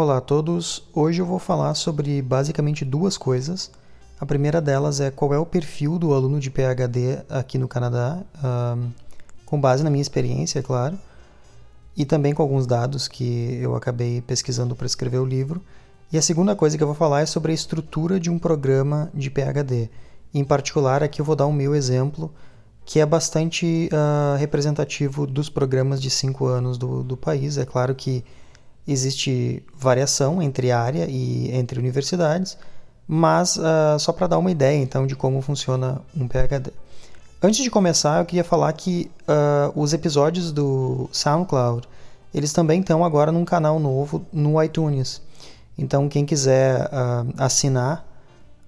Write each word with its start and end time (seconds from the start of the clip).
Olá 0.00 0.18
a 0.18 0.20
todos! 0.20 0.84
Hoje 0.94 1.20
eu 1.20 1.26
vou 1.26 1.40
falar 1.40 1.74
sobre 1.74 2.22
basicamente 2.22 2.84
duas 2.84 3.18
coisas. 3.18 3.68
A 4.20 4.24
primeira 4.24 4.60
delas 4.60 5.00
é 5.00 5.10
qual 5.10 5.34
é 5.34 5.38
o 5.40 5.44
perfil 5.44 5.98
do 5.98 6.14
aluno 6.14 6.38
de 6.38 6.52
PhD 6.52 7.18
aqui 7.28 7.58
no 7.58 7.66
Canadá, 7.66 8.22
um, 8.76 8.90
com 9.44 9.60
base 9.60 9.82
na 9.82 9.90
minha 9.90 10.00
experiência, 10.00 10.60
é 10.60 10.62
claro, 10.62 10.96
e 11.96 12.04
também 12.04 12.32
com 12.32 12.40
alguns 12.40 12.64
dados 12.64 13.08
que 13.08 13.58
eu 13.60 13.74
acabei 13.74 14.20
pesquisando 14.20 14.76
para 14.76 14.86
escrever 14.86 15.18
o 15.18 15.24
livro. 15.24 15.60
E 16.12 16.16
a 16.16 16.22
segunda 16.22 16.54
coisa 16.54 16.76
que 16.76 16.82
eu 16.84 16.86
vou 16.86 16.94
falar 16.94 17.22
é 17.22 17.26
sobre 17.26 17.50
a 17.50 17.54
estrutura 17.56 18.20
de 18.20 18.30
um 18.30 18.38
programa 18.38 19.10
de 19.12 19.28
PhD. 19.28 19.90
Em 20.32 20.44
particular, 20.44 21.02
aqui 21.02 21.20
eu 21.20 21.24
vou 21.24 21.34
dar 21.34 21.46
o 21.46 21.52
meu 21.52 21.74
exemplo, 21.74 22.32
que 22.84 23.00
é 23.00 23.04
bastante 23.04 23.90
uh, 23.92 24.38
representativo 24.38 25.26
dos 25.26 25.48
programas 25.48 26.00
de 26.00 26.08
cinco 26.08 26.46
anos 26.46 26.78
do, 26.78 27.02
do 27.02 27.16
país. 27.16 27.58
É 27.58 27.64
claro 27.66 27.96
que 27.96 28.24
existe 28.92 29.62
variação 29.76 30.42
entre 30.42 30.72
área 30.72 31.06
e 31.08 31.50
entre 31.54 31.78
universidades, 31.78 32.56
mas 33.06 33.56
uh, 33.56 33.98
só 33.98 34.12
para 34.12 34.26
dar 34.28 34.38
uma 34.38 34.50
ideia 34.50 34.76
então 34.76 35.06
de 35.06 35.14
como 35.14 35.40
funciona 35.40 36.00
um 36.16 36.26
PhD. 36.26 36.72
Antes 37.42 37.62
de 37.62 37.70
começar, 37.70 38.20
eu 38.20 38.24
queria 38.24 38.44
falar 38.44 38.72
que 38.72 39.10
uh, 39.22 39.80
os 39.80 39.92
episódios 39.92 40.50
do 40.50 41.08
SoundCloud 41.12 41.88
eles 42.34 42.52
também 42.52 42.80
estão 42.80 43.04
agora 43.04 43.32
num 43.32 43.44
canal 43.44 43.78
novo 43.78 44.24
no 44.32 44.62
iTunes. 44.62 45.22
Então, 45.76 46.08
quem 46.08 46.26
quiser 46.26 46.86
uh, 46.86 47.32
assinar 47.38 48.04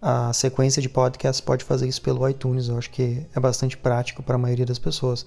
a 0.01 0.33
sequência 0.33 0.81
de 0.81 0.89
podcasts 0.89 1.41
pode 1.41 1.65
fazer 1.65 1.87
isso 1.87 2.01
pelo 2.01 2.27
iTunes. 2.29 2.69
Eu 2.69 2.79
acho 2.79 2.91
que 2.91 3.27
é 3.35 3.41
bastante 3.41 3.77
prático 3.77 4.23
para 4.23 4.37
a 4.37 4.39
maioria 4.39 4.65
das 4.65 4.79
pessoas. 4.79 5.27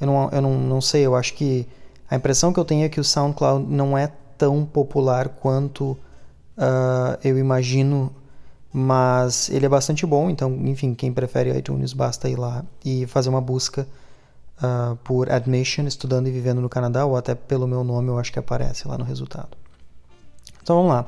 Eu 0.00 0.06
não, 0.06 0.28
eu 0.30 0.42
não, 0.42 0.58
não 0.58 0.80
sei, 0.80 1.06
eu 1.06 1.14
acho 1.14 1.34
que 1.34 1.66
a 2.10 2.16
impressão 2.16 2.52
que 2.52 2.58
eu 2.58 2.64
tenho 2.64 2.84
é 2.84 2.88
que 2.88 3.00
o 3.00 3.04
SoundCloud 3.04 3.64
não 3.66 3.96
é 3.96 4.10
tão 4.40 4.64
popular 4.64 5.28
quanto 5.28 5.90
uh, 6.56 7.18
eu 7.22 7.38
imagino, 7.38 8.10
mas 8.72 9.50
ele 9.50 9.66
é 9.66 9.68
bastante 9.68 10.06
bom. 10.06 10.30
Então, 10.30 10.50
enfim, 10.64 10.94
quem 10.94 11.12
prefere 11.12 11.54
iTunes, 11.58 11.92
basta 11.92 12.26
ir 12.26 12.36
lá 12.36 12.64
e 12.82 13.06
fazer 13.06 13.28
uma 13.28 13.40
busca 13.42 13.86
uh, 14.56 14.96
por 15.04 15.30
Admission, 15.30 15.86
estudando 15.86 16.26
e 16.26 16.30
vivendo 16.30 16.62
no 16.62 16.70
Canadá, 16.70 17.04
ou 17.04 17.18
até 17.18 17.34
pelo 17.34 17.68
meu 17.68 17.84
nome, 17.84 18.08
eu 18.08 18.18
acho 18.18 18.32
que 18.32 18.38
aparece 18.38 18.88
lá 18.88 18.96
no 18.96 19.04
resultado. 19.04 19.50
Então 20.62 20.76
vamos 20.76 20.90
lá. 20.90 21.04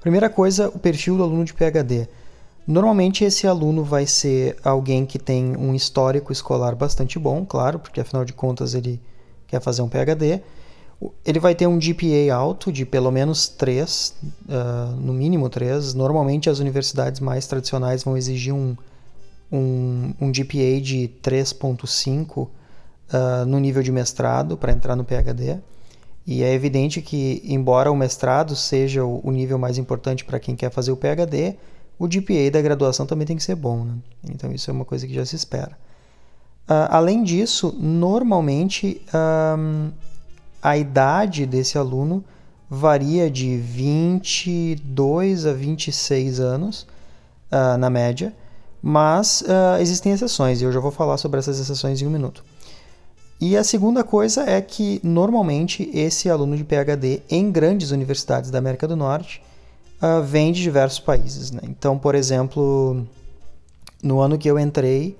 Primeira 0.00 0.30
coisa, 0.30 0.68
o 0.68 0.78
perfil 0.78 1.16
do 1.16 1.24
aluno 1.24 1.44
de 1.44 1.52
PhD. 1.52 2.08
Normalmente 2.64 3.24
esse 3.24 3.44
aluno 3.44 3.82
vai 3.82 4.06
ser 4.06 4.56
alguém 4.62 5.04
que 5.04 5.18
tem 5.18 5.56
um 5.56 5.74
histórico 5.74 6.32
escolar 6.32 6.76
bastante 6.76 7.18
bom, 7.18 7.44
claro, 7.44 7.80
porque 7.80 8.00
afinal 8.00 8.24
de 8.24 8.32
contas 8.32 8.72
ele 8.72 9.00
quer 9.48 9.60
fazer 9.60 9.82
um 9.82 9.88
PhD. 9.88 10.40
Ele 11.24 11.38
vai 11.38 11.54
ter 11.54 11.66
um 11.66 11.78
GPA 11.78 12.34
alto 12.34 12.72
de 12.72 12.84
pelo 12.84 13.10
menos 13.10 13.46
3, 13.46 14.14
uh, 14.20 14.32
ah, 14.48 14.94
no 14.98 15.12
mínimo 15.12 15.48
3. 15.48 15.94
Normalmente 15.94 16.50
as 16.50 16.58
universidades 16.58 17.20
mais 17.20 17.46
tradicionais 17.46 18.02
vão 18.02 18.16
exigir 18.16 18.52
um, 18.52 18.76
um, 19.50 20.12
um 20.20 20.32
GPA 20.32 20.80
de 20.82 21.08
3.5 21.22 22.38
uh, 22.38 22.50
ah, 23.12 23.44
no 23.46 23.60
nível 23.60 23.82
de 23.82 23.92
mestrado 23.92 24.56
para 24.56 24.72
entrar 24.72 24.96
no 24.96 25.04
PhD. 25.04 25.58
E 26.26 26.42
é 26.42 26.52
evidente 26.52 27.00
que, 27.00 27.42
embora 27.44 27.90
o 27.90 27.96
mestrado 27.96 28.54
seja 28.56 29.04
o, 29.04 29.30
nível 29.30 29.56
mais 29.56 29.78
importante 29.78 30.24
para 30.24 30.38
quem 30.38 30.54
quer 30.54 30.70
fazer 30.70 30.92
o 30.92 30.96
PhD, 30.96 31.56
o 31.98 32.06
GPA 32.06 32.50
da 32.52 32.60
graduação 32.60 33.06
também 33.06 33.26
tem 33.26 33.36
que 33.36 33.42
ser 33.42 33.54
bom. 33.54 33.84
Né? 33.84 33.94
Então 34.30 34.52
isso 34.52 34.70
é 34.70 34.74
uma 34.74 34.84
coisa 34.84 35.06
que 35.06 35.14
já 35.14 35.24
se 35.24 35.36
espera. 35.36 35.78
Uh, 36.68 36.84
além 36.90 37.22
disso, 37.22 37.74
normalmente 37.80 39.00
um, 39.56 39.90
a 40.62 40.76
idade 40.76 41.46
desse 41.46 41.78
aluno 41.78 42.24
varia 42.68 43.30
de 43.30 43.56
22 43.56 45.46
a 45.46 45.52
26 45.52 46.40
anos, 46.40 46.86
uh, 47.50 47.78
na 47.78 47.88
média, 47.88 48.34
mas 48.82 49.42
uh, 49.42 49.80
existem 49.80 50.12
exceções, 50.12 50.60
e 50.60 50.64
eu 50.64 50.72
já 50.72 50.80
vou 50.80 50.90
falar 50.90 51.16
sobre 51.16 51.38
essas 51.38 51.58
exceções 51.58 52.00
em 52.00 52.06
um 52.06 52.10
minuto. 52.10 52.44
E 53.40 53.56
a 53.56 53.62
segunda 53.62 54.02
coisa 54.02 54.42
é 54.42 54.60
que, 54.60 55.00
normalmente, 55.02 55.88
esse 55.94 56.28
aluno 56.28 56.56
de 56.56 56.64
PhD 56.64 57.22
em 57.30 57.50
grandes 57.50 57.92
universidades 57.92 58.50
da 58.50 58.58
América 58.58 58.86
do 58.86 58.96
Norte 58.96 59.40
uh, 60.02 60.22
vem 60.22 60.52
de 60.52 60.60
diversos 60.60 60.98
países. 60.98 61.50
Né? 61.52 61.60
Então, 61.64 61.96
por 61.96 62.14
exemplo, 62.14 63.06
no 64.02 64.20
ano 64.20 64.36
que 64.36 64.50
eu 64.50 64.58
entrei, 64.58 65.16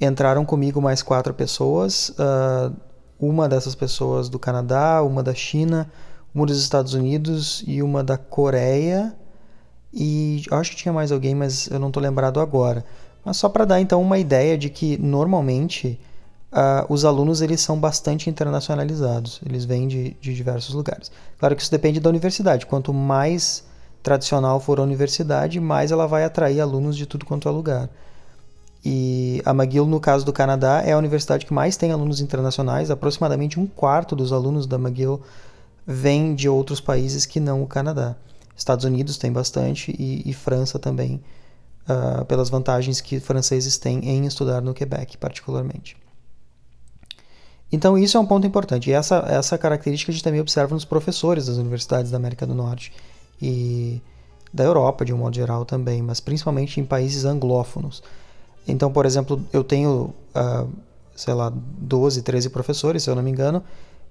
entraram 0.00 0.44
comigo 0.44 0.80
mais 0.80 1.02
quatro 1.02 1.34
pessoas, 1.34 2.14
uma 3.18 3.48
dessas 3.48 3.74
pessoas 3.74 4.28
do 4.28 4.38
Canadá, 4.38 5.02
uma 5.02 5.22
da 5.22 5.34
China, 5.34 5.90
uma 6.34 6.46
dos 6.46 6.60
Estados 6.60 6.94
Unidos 6.94 7.64
e 7.66 7.82
uma 7.82 8.02
da 8.04 8.16
Coreia. 8.16 9.14
E 9.92 10.44
acho 10.50 10.70
que 10.70 10.76
tinha 10.76 10.92
mais 10.92 11.10
alguém, 11.10 11.34
mas 11.34 11.68
eu 11.68 11.78
não 11.78 11.88
estou 11.88 12.02
lembrado 12.02 12.40
agora. 12.40 12.84
Mas 13.24 13.36
só 13.36 13.48
para 13.48 13.64
dar 13.64 13.80
então 13.80 14.00
uma 14.00 14.18
ideia 14.18 14.56
de 14.56 14.70
que 14.70 14.96
normalmente 14.98 15.98
uh, 16.52 16.92
os 16.92 17.04
alunos 17.04 17.40
eles 17.40 17.60
são 17.60 17.78
bastante 17.78 18.30
internacionalizados, 18.30 19.40
eles 19.44 19.64
vêm 19.64 19.88
de, 19.88 20.16
de 20.20 20.34
diversos 20.34 20.74
lugares. 20.74 21.10
Claro 21.38 21.56
que 21.56 21.62
isso 21.62 21.70
depende 21.70 22.00
da 22.00 22.08
universidade. 22.08 22.66
Quanto 22.66 22.92
mais 22.92 23.64
tradicional 24.02 24.60
for 24.60 24.78
a 24.78 24.82
universidade, 24.82 25.60
mais 25.60 25.90
ela 25.90 26.06
vai 26.06 26.24
atrair 26.24 26.60
alunos 26.60 26.96
de 26.96 27.06
tudo 27.06 27.26
quanto 27.26 27.48
é 27.48 27.50
lugar. 27.50 27.90
E 28.84 29.42
a 29.44 29.50
McGill, 29.50 29.86
no 29.86 30.00
caso 30.00 30.24
do 30.24 30.32
Canadá, 30.32 30.82
é 30.84 30.92
a 30.92 30.98
universidade 30.98 31.44
que 31.44 31.52
mais 31.52 31.76
tem 31.76 31.90
alunos 31.90 32.20
internacionais. 32.20 32.90
Aproximadamente 32.90 33.58
um 33.58 33.66
quarto 33.66 34.14
dos 34.14 34.32
alunos 34.32 34.66
da 34.66 34.76
McGill 34.76 35.20
vem 35.86 36.34
de 36.34 36.48
outros 36.48 36.80
países 36.80 37.26
que 37.26 37.40
não 37.40 37.62
o 37.62 37.66
Canadá. 37.66 38.14
Estados 38.56 38.84
Unidos 38.84 39.16
tem 39.16 39.32
bastante 39.32 39.94
e, 39.98 40.28
e 40.28 40.32
França 40.32 40.78
também, 40.78 41.22
uh, 41.88 42.24
pelas 42.24 42.50
vantagens 42.50 43.00
que 43.00 43.20
franceses 43.20 43.78
têm 43.78 44.00
em 44.08 44.26
estudar 44.26 44.60
no 44.60 44.74
Quebec, 44.74 45.16
particularmente. 45.16 45.96
Então, 47.70 47.98
isso 47.98 48.16
é 48.16 48.20
um 48.20 48.26
ponto 48.26 48.46
importante. 48.46 48.90
E 48.90 48.92
essa, 48.92 49.24
essa 49.28 49.58
característica 49.58 50.10
a 50.10 50.14
gente 50.14 50.24
também 50.24 50.40
observa 50.40 50.74
nos 50.74 50.84
professores 50.84 51.46
das 51.46 51.56
universidades 51.56 52.10
da 52.10 52.16
América 52.16 52.46
do 52.46 52.54
Norte 52.54 52.92
e 53.40 54.00
da 54.52 54.64
Europa, 54.64 55.04
de 55.04 55.12
um 55.12 55.18
modo 55.18 55.36
geral, 55.36 55.64
também, 55.64 56.02
mas 56.02 56.20
principalmente 56.20 56.80
em 56.80 56.84
países 56.84 57.24
anglófonos. 57.24 58.02
Então, 58.68 58.92
por 58.92 59.06
exemplo, 59.06 59.42
eu 59.52 59.64
tenho, 59.64 60.14
uh, 60.34 60.68
sei 61.16 61.34
lá, 61.34 61.52
12, 61.52 62.22
13 62.22 62.50
professores, 62.50 63.02
se 63.02 63.10
eu 63.10 63.14
não 63.14 63.22
me 63.22 63.30
engano. 63.30 63.62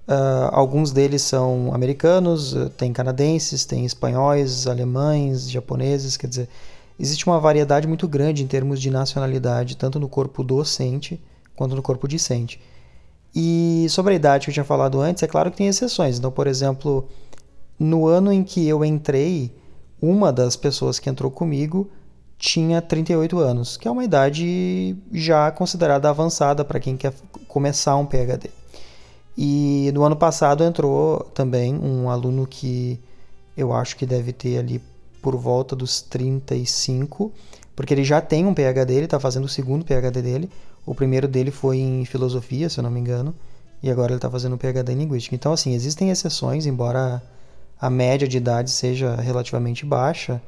Uh, 0.08 0.48
alguns 0.52 0.90
deles 0.90 1.22
são 1.22 1.72
americanos, 1.74 2.56
eh, 2.56 2.70
tem 2.78 2.94
canadenses, 2.94 3.66
tem 3.66 3.84
espanhóis, 3.84 4.66
alemães, 4.66 5.50
japoneses, 5.50 6.16
quer 6.16 6.28
dizer, 6.28 6.48
existe 6.98 7.26
uma 7.26 7.38
variedade 7.38 7.86
muito 7.86 8.08
grande 8.08 8.42
em 8.42 8.46
termos 8.46 8.80
de 8.80 8.90
nacionalidade, 8.90 9.76
tanto 9.76 10.00
no 10.00 10.08
corpo 10.08 10.42
docente 10.42 11.22
quanto 11.54 11.76
no 11.76 11.82
corpo 11.82 12.08
discente. 12.08 12.58
E 13.34 13.86
sobre 13.90 14.14
a 14.14 14.16
idade 14.16 14.46
que 14.46 14.50
eu 14.50 14.54
tinha 14.54 14.64
falado 14.64 14.98
antes, 14.98 15.22
é 15.22 15.26
claro 15.26 15.50
que 15.50 15.58
tem 15.58 15.68
exceções. 15.68 16.18
Então, 16.18 16.30
por 16.30 16.46
exemplo, 16.46 17.06
no 17.78 18.06
ano 18.06 18.32
em 18.32 18.42
que 18.42 18.66
eu 18.66 18.82
entrei, 18.82 19.54
uma 20.00 20.32
das 20.32 20.56
pessoas 20.56 20.98
que 20.98 21.10
entrou 21.10 21.30
comigo 21.30 21.90
tinha 22.38 22.80
38 22.80 23.38
anos, 23.38 23.76
que 23.76 23.88
é 23.88 23.90
uma 23.90 24.04
idade 24.04 24.96
já 25.12 25.50
considerada 25.50 26.08
avançada 26.08 26.64
para 26.64 26.78
quem 26.78 26.96
quer 26.96 27.12
começar 27.48 27.96
um 27.96 28.06
PhD. 28.06 28.50
E 29.36 29.90
no 29.92 30.04
ano 30.04 30.16
passado 30.16 30.62
entrou 30.62 31.20
também 31.34 31.74
um 31.74 32.08
aluno 32.08 32.46
que 32.46 33.00
eu 33.56 33.72
acho 33.72 33.96
que 33.96 34.06
deve 34.06 34.32
ter 34.32 34.58
ali 34.58 34.80
por 35.20 35.36
volta 35.36 35.74
dos 35.74 36.00
35, 36.00 37.32
porque 37.74 37.92
ele 37.92 38.04
já 38.04 38.20
tem 38.20 38.46
um 38.46 38.54
PhD, 38.54 38.94
ele 38.94 39.04
está 39.04 39.18
fazendo 39.18 39.44
o 39.44 39.48
segundo 39.48 39.84
PhD 39.84 40.22
dele. 40.22 40.48
O 40.86 40.94
primeiro 40.94 41.26
dele 41.26 41.50
foi 41.50 41.78
em 41.78 42.04
filosofia, 42.04 42.68
se 42.68 42.78
eu 42.78 42.82
não 42.82 42.90
me 42.90 43.00
engano, 43.00 43.34
e 43.82 43.90
agora 43.90 44.12
ele 44.12 44.18
está 44.18 44.30
fazendo 44.30 44.54
um 44.54 44.58
PhD 44.58 44.92
em 44.92 44.96
linguística. 44.96 45.34
Então, 45.34 45.52
assim, 45.52 45.74
existem 45.74 46.10
exceções, 46.10 46.66
embora 46.66 47.20
a 47.80 47.90
média 47.90 48.26
de 48.28 48.36
idade 48.36 48.70
seja 48.70 49.16
relativamente 49.16 49.84
baixa 49.84 50.40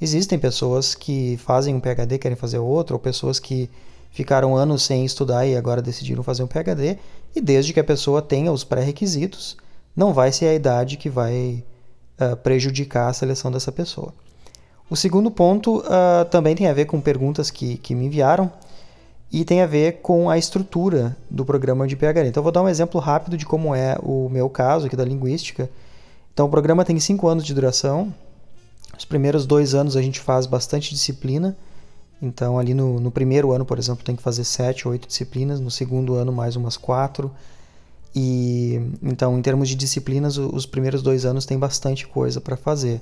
Existem 0.00 0.38
pessoas 0.38 0.94
que 0.94 1.36
fazem 1.36 1.74
um 1.74 1.80
PhD 1.80 2.18
querem 2.18 2.36
fazer 2.36 2.58
outro, 2.58 2.94
ou 2.94 3.00
pessoas 3.00 3.38
que 3.38 3.68
ficaram 4.10 4.56
anos 4.56 4.82
sem 4.82 5.04
estudar 5.04 5.46
e 5.46 5.56
agora 5.56 5.82
decidiram 5.82 6.22
fazer 6.22 6.42
um 6.42 6.46
PhD, 6.46 6.98
e 7.34 7.40
desde 7.40 7.72
que 7.72 7.80
a 7.80 7.84
pessoa 7.84 8.22
tenha 8.22 8.50
os 8.50 8.64
pré-requisitos, 8.64 9.56
não 9.94 10.12
vai 10.12 10.32
ser 10.32 10.46
a 10.46 10.54
idade 10.54 10.96
que 10.96 11.10
vai 11.10 11.62
uh, 12.20 12.36
prejudicar 12.36 13.08
a 13.08 13.12
seleção 13.12 13.50
dessa 13.50 13.70
pessoa. 13.70 14.14
O 14.88 14.96
segundo 14.96 15.30
ponto 15.30 15.78
uh, 15.78 16.24
também 16.30 16.56
tem 16.56 16.66
a 16.66 16.72
ver 16.72 16.86
com 16.86 17.00
perguntas 17.00 17.50
que, 17.50 17.76
que 17.76 17.94
me 17.94 18.06
enviaram 18.06 18.50
e 19.32 19.44
tem 19.44 19.62
a 19.62 19.66
ver 19.66 20.00
com 20.02 20.28
a 20.28 20.36
estrutura 20.36 21.16
do 21.30 21.44
programa 21.44 21.86
de 21.86 21.94
PhD. 21.94 22.26
Então, 22.26 22.42
vou 22.42 22.50
dar 22.50 22.62
um 22.62 22.68
exemplo 22.68 23.00
rápido 23.00 23.36
de 23.36 23.46
como 23.46 23.74
é 23.74 23.96
o 24.02 24.28
meu 24.28 24.48
caso 24.50 24.86
aqui 24.86 24.96
da 24.96 25.04
linguística. 25.04 25.70
Então, 26.32 26.46
o 26.46 26.48
programa 26.48 26.84
tem 26.84 26.98
5 26.98 27.28
anos 27.28 27.44
de 27.44 27.54
duração, 27.54 28.12
os 28.96 29.04
primeiros 29.04 29.46
dois 29.46 29.74
anos 29.74 29.96
a 29.96 30.02
gente 30.02 30.20
faz 30.20 30.46
bastante 30.46 30.90
disciplina. 30.90 31.56
Então, 32.22 32.58
ali 32.58 32.74
no, 32.74 33.00
no 33.00 33.10
primeiro 33.10 33.52
ano, 33.52 33.64
por 33.64 33.78
exemplo, 33.78 34.04
tem 34.04 34.14
que 34.14 34.22
fazer 34.22 34.44
sete, 34.44 34.86
oito 34.86 35.08
disciplinas. 35.08 35.58
No 35.58 35.70
segundo 35.70 36.14
ano, 36.14 36.32
mais 36.32 36.56
umas 36.56 36.76
quatro. 36.76 37.30
E 38.14 38.80
então, 39.02 39.38
em 39.38 39.42
termos 39.42 39.68
de 39.68 39.74
disciplinas, 39.74 40.36
os 40.36 40.66
primeiros 40.66 41.02
dois 41.02 41.24
anos 41.24 41.46
tem 41.46 41.58
bastante 41.58 42.06
coisa 42.06 42.40
para 42.40 42.56
fazer. 42.56 43.00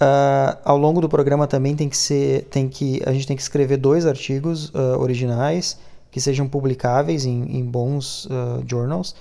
Uh, 0.00 0.56
ao 0.64 0.78
longo 0.78 1.00
do 1.00 1.08
programa 1.10 1.46
também 1.46 1.76
tem 1.76 1.86
que 1.86 1.96
ser, 1.96 2.44
tem 2.44 2.66
que 2.66 3.02
a 3.04 3.12
gente 3.12 3.26
tem 3.26 3.36
que 3.36 3.42
escrever 3.42 3.76
dois 3.76 4.06
artigos 4.06 4.70
uh, 4.70 4.98
originais 4.98 5.76
que 6.10 6.18
sejam 6.18 6.48
publicáveis 6.48 7.26
em, 7.26 7.58
em 7.58 7.62
bons 7.62 8.24
uh, 8.24 8.64
journals 8.66 9.14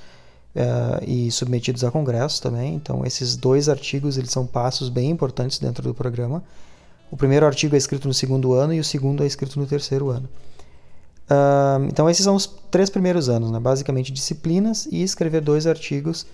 e 1.05 1.31
submetidos 1.31 1.83
a 1.83 1.91
congresso 1.91 2.41
também. 2.41 2.75
Então, 2.75 3.05
esses 3.05 3.35
dois 3.35 3.69
artigos 3.69 4.17
eles 4.17 4.31
são 4.31 4.45
passos 4.45 4.89
bem 4.89 5.09
importantes 5.09 5.59
dentro 5.59 5.83
do 5.83 5.93
programa. 5.93 6.43
O 7.11 7.17
primeiro 7.17 7.45
artigo 7.45 7.75
é 7.75 7.77
escrito 7.77 8.07
no 8.07 8.13
segundo 8.13 8.53
ano 8.53 8.73
e 8.73 8.79
o 8.79 8.83
segundo 8.83 9.23
é 9.23 9.27
escrito 9.27 9.59
no 9.59 9.65
terceiro 9.65 10.09
ano. 10.09 10.29
Uh, 11.29 11.85
então, 11.85 12.09
esses 12.09 12.23
são 12.23 12.35
os 12.35 12.47
três 12.71 12.89
primeiros 12.89 13.29
anos, 13.29 13.51
né? 13.51 13.59
basicamente 13.59 14.11
disciplinas 14.11 14.87
e 14.91 15.03
escrever 15.03 15.41
dois 15.41 15.67
artigos 15.67 16.25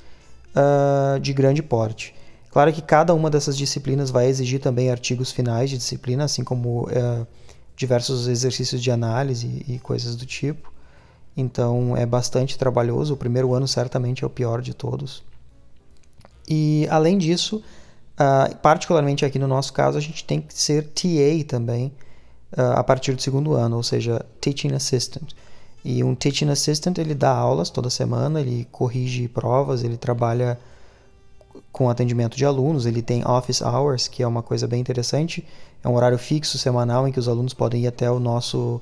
uh, 0.56 1.19
de 1.19 1.33
grande 1.33 1.62
porte. 1.62 2.16
Claro 2.50 2.72
que 2.72 2.81
cada 2.81 3.13
uma 3.13 3.30
dessas 3.30 3.57
disciplinas 3.57 4.10
vai 4.10 4.27
exigir 4.27 4.62
também 4.62 4.89
artigos 4.89 5.31
finais 5.31 5.69
de 5.69 5.77
disciplina, 5.77 6.24
assim 6.24 6.44
como 6.44 6.83
uh, 6.83 7.27
diversos 7.75 8.27
exercícios 8.27 8.81
de 8.81 8.89
análise 8.89 9.66
e 9.68 9.77
coisas 9.80 10.16
do 10.16 10.25
tipo. 10.25 10.72
Então, 11.37 11.95
é 11.97 12.05
bastante 12.05 12.57
trabalhoso. 12.57 13.13
O 13.13 13.17
primeiro 13.17 13.53
ano, 13.53 13.67
certamente, 13.67 14.23
é 14.23 14.27
o 14.27 14.29
pior 14.29 14.61
de 14.61 14.73
todos. 14.73 15.23
E, 16.47 16.87
além 16.89 17.17
disso, 17.17 17.61
particularmente 18.61 19.25
aqui 19.25 19.37
no 19.37 19.47
nosso 19.47 19.73
caso, 19.73 19.97
a 19.97 20.01
gente 20.01 20.23
tem 20.23 20.39
que 20.39 20.53
ser 20.53 20.83
TA 20.83 21.43
também 21.47 21.91
uh, 22.57 22.77
a 22.77 22.83
partir 22.83 23.13
do 23.13 23.21
segundo 23.21 23.53
ano, 23.53 23.75
ou 23.75 23.83
seja, 23.83 24.25
Teaching 24.39 24.73
Assistant. 24.73 25.33
E 25.83 26.03
um 26.03 26.15
Teaching 26.15 26.49
Assistant 26.49 26.97
ele 26.97 27.13
dá 27.13 27.31
aulas 27.31 27.69
toda 27.69 27.89
semana, 27.89 28.39
ele 28.39 28.67
corrige 28.71 29.27
provas, 29.27 29.83
ele 29.83 29.97
trabalha 29.97 30.57
com 31.71 31.89
atendimento 31.89 32.38
de 32.38 32.45
alunos, 32.45 32.85
ele 32.85 33.01
tem 33.01 33.25
office 33.27 33.61
hours, 33.61 34.07
que 34.07 34.23
é 34.23 34.27
uma 34.27 34.41
coisa 34.41 34.67
bem 34.67 34.79
interessante, 34.79 35.45
é 35.83 35.88
um 35.88 35.95
horário 35.95 36.17
fixo 36.17 36.57
semanal 36.57 37.07
em 37.07 37.11
que 37.11 37.19
os 37.19 37.27
alunos 37.27 37.53
podem 37.53 37.83
ir 37.83 37.88
até 37.88 38.09
o 38.09 38.19
nosso 38.19 38.81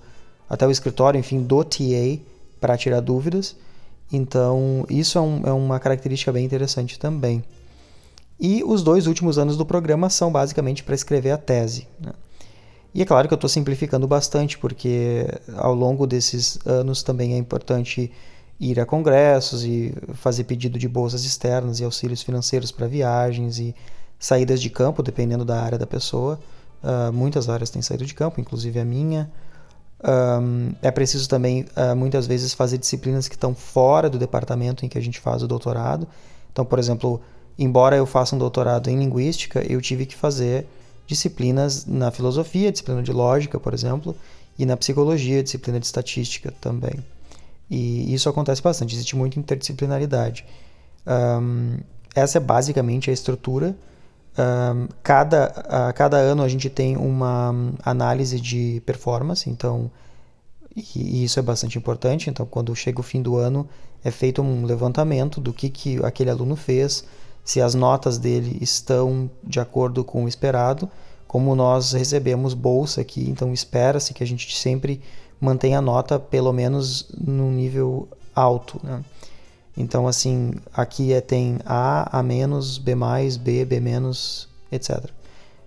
até 0.49 0.67
o 0.67 0.71
escritório, 0.71 1.19
enfim, 1.19 1.41
do 1.41 1.63
TA 1.63 2.19
para 2.63 2.77
tirar 2.77 3.01
dúvidas. 3.01 3.57
Então, 4.09 4.85
isso 4.89 5.17
é, 5.17 5.21
um, 5.21 5.41
é 5.45 5.51
uma 5.51 5.81
característica 5.81 6.31
bem 6.31 6.45
interessante 6.45 6.97
também. 6.97 7.43
E 8.39 8.63
os 8.63 8.81
dois 8.81 9.05
últimos 9.05 9.37
anos 9.37 9.57
do 9.57 9.65
programa 9.65 10.09
são 10.09 10.31
basicamente 10.31 10.81
para 10.81 10.95
escrever 10.95 11.31
a 11.31 11.37
tese. 11.37 11.89
Né? 11.99 12.13
E 12.95 13.01
é 13.01 13.05
claro 13.05 13.27
que 13.27 13.33
eu 13.33 13.35
estou 13.35 13.49
simplificando 13.49 14.07
bastante, 14.07 14.57
porque 14.57 15.27
ao 15.57 15.75
longo 15.75 16.07
desses 16.07 16.57
anos 16.65 17.03
também 17.03 17.33
é 17.33 17.37
importante 17.37 18.09
ir 18.57 18.79
a 18.79 18.85
congressos 18.85 19.65
e 19.65 19.93
fazer 20.13 20.45
pedido 20.45 20.79
de 20.79 20.87
bolsas 20.87 21.25
externas 21.25 21.81
e 21.81 21.83
auxílios 21.83 22.21
financeiros 22.21 22.71
para 22.71 22.87
viagens 22.87 23.59
e 23.59 23.75
saídas 24.17 24.61
de 24.61 24.69
campo, 24.69 25.03
dependendo 25.03 25.43
da 25.43 25.61
área 25.61 25.77
da 25.77 25.85
pessoa. 25.85 26.39
Uh, 26.81 27.11
muitas 27.11 27.49
áreas 27.49 27.69
têm 27.69 27.81
saído 27.81 28.05
de 28.05 28.13
campo, 28.13 28.39
inclusive 28.39 28.79
a 28.79 28.85
minha. 28.85 29.29
Um, 30.03 30.73
é 30.81 30.91
preciso 30.91 31.29
também, 31.29 31.65
uh, 31.77 31.95
muitas 31.95 32.27
vezes, 32.27 32.53
fazer 32.53 32.77
disciplinas 32.77 33.27
que 33.27 33.35
estão 33.35 33.55
fora 33.55 34.09
do 34.09 34.17
departamento 34.17 34.85
em 34.85 34.89
que 34.89 34.97
a 34.97 35.01
gente 35.01 35.19
faz 35.19 35.41
o 35.41 35.47
doutorado. 35.47 36.07
Então, 36.51 36.65
por 36.65 36.77
exemplo, 36.77 37.21
embora 37.57 37.95
eu 37.95 38.05
faça 38.05 38.35
um 38.35 38.39
doutorado 38.39 38.89
em 38.89 38.97
linguística, 38.97 39.63
eu 39.71 39.81
tive 39.81 40.05
que 40.05 40.15
fazer 40.15 40.67
disciplinas 41.07 41.85
na 41.85 42.11
filosofia, 42.11 42.71
disciplina 42.71 43.01
de 43.01 43.11
lógica, 43.11 43.59
por 43.59 43.73
exemplo, 43.73 44.15
e 44.57 44.65
na 44.65 44.75
psicologia, 44.75 45.41
disciplina 45.41 45.79
de 45.79 45.85
estatística 45.85 46.53
também. 46.59 47.03
E 47.69 48.13
isso 48.13 48.29
acontece 48.29 48.61
bastante, 48.61 48.93
existe 48.93 49.15
muita 49.15 49.39
interdisciplinaridade. 49.39 50.45
Um, 51.07 51.77
essa 52.13 52.37
é 52.37 52.41
basicamente 52.41 53.09
a 53.09 53.13
estrutura. 53.13 53.75
Um, 54.37 54.87
cada, 55.03 55.45
a 55.45 55.93
cada 55.93 56.17
ano 56.17 56.41
a 56.41 56.47
gente 56.47 56.69
tem 56.69 56.97
uma 56.97 57.53
análise 57.83 58.39
de 58.39 58.81
performance, 58.85 59.47
então, 59.49 59.91
e, 60.75 61.21
e 61.21 61.23
isso 61.23 61.39
é 61.39 61.41
bastante 61.41 61.77
importante. 61.77 62.29
Então, 62.29 62.45
quando 62.45 62.75
chega 62.75 62.99
o 62.99 63.03
fim 63.03 63.21
do 63.21 63.37
ano, 63.37 63.67
é 64.03 64.11
feito 64.11 64.41
um 64.41 64.65
levantamento 64.65 65.39
do 65.39 65.53
que, 65.53 65.69
que 65.69 66.03
aquele 66.03 66.29
aluno 66.29 66.55
fez, 66.55 67.05
se 67.43 67.61
as 67.61 67.75
notas 67.75 68.17
dele 68.17 68.57
estão 68.61 69.29
de 69.43 69.59
acordo 69.59 70.03
com 70.03 70.25
o 70.25 70.27
esperado. 70.27 70.89
Como 71.27 71.55
nós 71.55 71.93
recebemos 71.93 72.53
bolsa 72.53 73.01
aqui, 73.01 73.27
então 73.27 73.51
espera-se 73.51 74.13
que 74.13 74.23
a 74.23 74.27
gente 74.27 74.55
sempre 74.55 75.01
mantenha 75.41 75.79
a 75.79 75.81
nota 75.81 76.19
pelo 76.19 76.53
menos 76.53 77.07
no 77.19 77.49
nível 77.51 78.07
alto. 78.35 78.79
Né? 78.83 79.03
Então, 79.75 80.07
assim, 80.07 80.53
aqui 80.73 81.13
é, 81.13 81.21
tem 81.21 81.57
A, 81.65 82.19
A-, 82.19 82.23
B+, 82.23 82.95
B, 83.39 83.65
B-, 83.65 83.81
etc. 84.71 85.09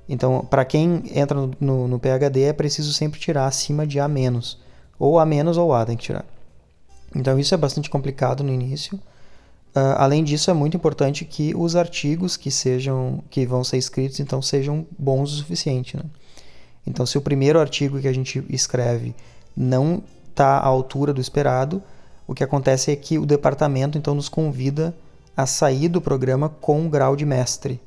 Então, 0.08 0.46
para 0.48 0.64
quem 0.64 1.02
entra 1.12 1.36
no, 1.60 1.88
no, 1.88 1.98
PHD, 1.98 2.42
é 2.42 2.52
preciso 2.52 2.92
sempre 2.92 3.18
tirar 3.18 3.46
acima 3.46 3.86
de 3.86 3.98
A-, 3.98 4.08
ou 4.98 5.18
A- 5.18 5.26
ou 5.58 5.74
A 5.74 5.84
tem 5.84 5.96
que 5.96 6.04
tirar. 6.04 6.24
Então, 7.14 7.38
isso 7.38 7.54
é 7.54 7.56
bastante 7.58 7.90
complicado 7.90 8.44
no 8.44 8.52
início. 8.52 8.96
Uh, 9.74 9.92
além 9.98 10.24
disso, 10.24 10.50
é 10.50 10.54
muito 10.54 10.76
importante 10.76 11.24
que 11.24 11.54
os 11.54 11.76
artigos 11.76 12.36
que 12.36 12.50
sejam 12.50 13.22
que 13.28 13.44
vão 13.44 13.62
ser 13.62 13.76
escritos 13.76 14.20
então 14.20 14.40
sejam 14.40 14.86
bons 14.98 15.32
o 15.32 15.36
suficiente. 15.36 15.98
Né? 15.98 16.04
Então, 16.86 17.04
se 17.04 17.18
o 17.18 17.20
primeiro 17.20 17.60
artigo 17.60 18.00
que 18.00 18.08
a 18.08 18.12
gente 18.12 18.42
escreve 18.48 19.14
não 19.54 20.02
está 20.30 20.58
à 20.58 20.66
altura 20.66 21.12
do 21.12 21.20
esperado, 21.20 21.82
o 22.26 22.34
que 22.34 22.42
acontece 22.42 22.90
é 22.90 22.96
que 22.96 23.18
o 23.18 23.26
departamento 23.26 23.96
então 23.96 24.14
nos 24.14 24.28
convida 24.28 24.94
a 25.36 25.46
sair 25.46 25.88
do 25.88 26.00
programa 26.00 26.48
com 26.48 26.80
um 26.80 26.88
grau 26.88 27.14
de 27.14 27.26
mestre, 27.26 27.80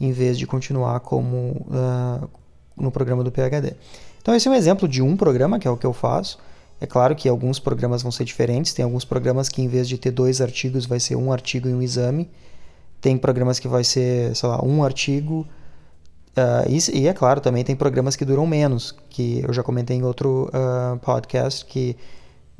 em 0.00 0.12
vez 0.12 0.38
de 0.38 0.46
continuar 0.46 1.00
como 1.00 1.66
uh, 1.68 2.28
no 2.76 2.90
programa 2.90 3.24
do 3.24 3.32
PhD. 3.32 3.74
Então, 4.20 4.34
esse 4.34 4.46
é 4.46 4.50
um 4.50 4.54
exemplo 4.54 4.86
de 4.86 5.02
um 5.02 5.16
programa, 5.16 5.58
que 5.58 5.66
é 5.66 5.70
o 5.70 5.76
que 5.76 5.86
eu 5.86 5.92
faço. 5.92 6.38
É 6.80 6.86
claro 6.86 7.14
que 7.14 7.28
alguns 7.28 7.58
programas 7.58 8.02
vão 8.02 8.12
ser 8.12 8.24
diferentes. 8.24 8.72
Tem 8.72 8.84
alguns 8.84 9.04
programas 9.04 9.48
que, 9.48 9.62
em 9.62 9.68
vez 9.68 9.88
de 9.88 9.98
ter 9.98 10.10
dois 10.10 10.40
artigos, 10.40 10.86
vai 10.86 11.00
ser 11.00 11.16
um 11.16 11.32
artigo 11.32 11.68
e 11.68 11.74
um 11.74 11.82
exame. 11.82 12.30
Tem 13.00 13.16
programas 13.16 13.58
que 13.58 13.66
vai 13.68 13.82
ser, 13.82 14.34
sei 14.36 14.48
lá, 14.48 14.62
um 14.64 14.84
artigo. 14.84 15.46
Uh, 16.36 16.68
e, 16.68 17.00
e, 17.00 17.08
é 17.08 17.12
claro, 17.12 17.40
também 17.40 17.64
tem 17.64 17.74
programas 17.74 18.14
que 18.14 18.24
duram 18.24 18.46
menos, 18.46 18.94
que 19.08 19.42
eu 19.46 19.52
já 19.52 19.62
comentei 19.62 19.96
em 19.96 20.02
outro 20.04 20.50
uh, 20.54 20.98
podcast, 20.98 21.64
que, 21.64 21.96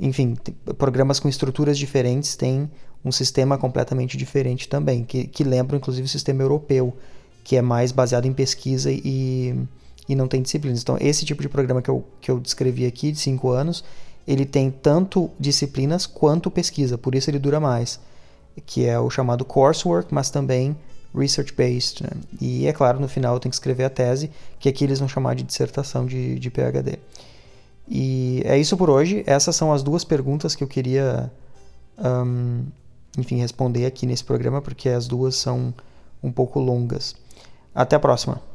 enfim, 0.00 0.36
programas 0.78 1.20
com 1.20 1.28
estruturas 1.28 1.76
diferentes 1.76 2.34
têm 2.34 2.70
um 3.04 3.12
sistema 3.12 3.58
completamente 3.58 4.16
diferente 4.16 4.68
também, 4.68 5.04
que, 5.04 5.26
que 5.26 5.44
lembra 5.44 5.76
inclusive 5.76 6.06
o 6.06 6.08
sistema 6.08 6.42
europeu, 6.42 6.96
que 7.44 7.56
é 7.56 7.62
mais 7.62 7.92
baseado 7.92 8.26
em 8.26 8.32
pesquisa 8.32 8.90
e, 8.90 9.54
e 10.08 10.14
não 10.14 10.26
tem 10.26 10.42
disciplinas. 10.42 10.82
Então, 10.82 10.96
esse 11.00 11.24
tipo 11.24 11.42
de 11.42 11.48
programa 11.48 11.82
que 11.82 11.88
eu, 11.88 12.04
que 12.20 12.30
eu 12.30 12.38
descrevi 12.40 12.86
aqui, 12.86 13.12
de 13.12 13.18
cinco 13.18 13.50
anos, 13.50 13.84
ele 14.26 14.44
tem 14.44 14.70
tanto 14.70 15.30
disciplinas 15.38 16.06
quanto 16.06 16.50
pesquisa, 16.50 16.96
por 16.96 17.14
isso 17.14 17.30
ele 17.30 17.38
dura 17.38 17.58
mais, 17.58 17.98
que 18.66 18.86
é 18.86 18.98
o 18.98 19.10
chamado 19.10 19.44
coursework, 19.44 20.12
mas 20.12 20.30
também 20.30 20.76
research-based. 21.14 22.02
Né? 22.04 22.10
E 22.40 22.66
é 22.66 22.72
claro, 22.72 23.00
no 23.00 23.08
final 23.08 23.38
tenho 23.40 23.50
que 23.50 23.56
escrever 23.56 23.84
a 23.84 23.90
tese, 23.90 24.30
que 24.58 24.68
aqui 24.68 24.84
eles 24.84 24.98
vão 24.98 25.08
chamar 25.08 25.34
de 25.34 25.42
dissertação 25.42 26.06
de, 26.06 26.38
de 26.38 26.50
PhD. 26.50 26.98
E 27.90 28.40
é 28.44 28.56
isso 28.56 28.76
por 28.76 28.88
hoje. 28.88 29.24
Essas 29.26 29.56
são 29.56 29.72
as 29.72 29.82
duas 29.82 30.04
perguntas 30.04 30.54
que 30.54 30.62
eu 30.62 30.68
queria, 30.68 31.30
um, 31.98 32.64
enfim, 33.18 33.36
responder 33.38 33.84
aqui 33.84 34.06
nesse 34.06 34.22
programa, 34.22 34.62
porque 34.62 34.88
as 34.88 35.08
duas 35.08 35.34
são 35.34 35.74
um 36.22 36.30
pouco 36.30 36.60
longas. 36.60 37.16
Até 37.74 37.96
a 37.96 38.00
próxima! 38.00 38.49